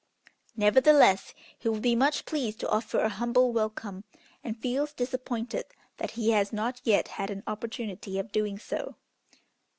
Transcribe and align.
Nevertheless 0.57 1.31
he 1.59 1.69
would 1.69 1.83
be 1.83 1.95
much 1.95 2.25
pleased 2.25 2.59
to 2.61 2.69
offer 2.69 3.01
a 3.01 3.09
humble 3.09 3.53
welcome, 3.53 4.03
and 4.43 4.57
feels 4.59 4.93
disappointed 4.93 5.65
that 5.97 6.09
he 6.17 6.31
has 6.31 6.51
not 6.51 6.81
yet 6.83 7.07
had 7.07 7.29
an 7.29 7.43
opportunity 7.45 8.17
of 8.17 8.31
doing 8.31 8.57
so." 8.57 8.95